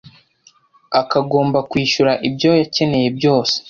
akaba 1.01 1.23
agomba 1.27 1.59
kwishyura 1.69 2.13
ibyo 2.27 2.51
yakeneye 2.61 3.07
byose 3.17 3.55